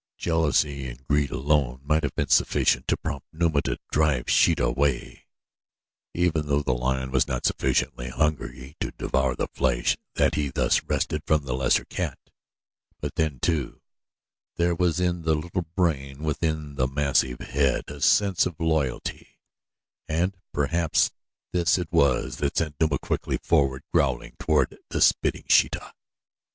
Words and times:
Jealousy 0.17 0.87
and 0.89 1.05
greed 1.05 1.29
alone 1.29 1.79
might 1.83 2.01
have 2.01 2.15
been 2.15 2.27
sufficient 2.27 2.87
to 2.87 2.97
prompt 2.97 3.27
Numa 3.31 3.61
to 3.61 3.77
drive 3.91 4.31
Sheeta 4.31 4.63
away, 4.65 5.27
even 6.15 6.47
though 6.47 6.63
the 6.63 6.73
lion 6.73 7.11
was 7.11 7.27
not 7.27 7.45
sufficiently 7.45 8.09
hungry 8.09 8.75
to 8.79 8.89
devour 8.97 9.35
the 9.35 9.47
flesh 9.53 9.95
that 10.15 10.33
he 10.33 10.49
thus 10.49 10.83
wrested 10.85 11.21
from 11.27 11.43
the 11.45 11.53
lesser 11.53 11.85
cat; 11.85 12.17
but 12.99 13.13
then, 13.13 13.37
too, 13.43 13.79
there 14.55 14.73
was 14.73 14.99
in 14.99 15.21
the 15.21 15.35
little 15.35 15.67
brain 15.75 16.23
within 16.23 16.77
the 16.77 16.87
massive 16.87 17.37
head 17.39 17.83
a 17.87 18.01
sense 18.01 18.47
of 18.47 18.59
loyalty, 18.59 19.37
and 20.09 20.35
perhaps 20.51 21.11
this 21.53 21.77
it 21.77 21.91
was 21.91 22.37
that 22.37 22.57
sent 22.57 22.75
Numa 22.81 22.97
quickly 22.97 23.37
forward, 23.37 23.83
growling, 23.93 24.35
toward 24.39 24.79
the 24.89 24.99
spitting 24.99 25.45
Sheeta. 25.47 25.93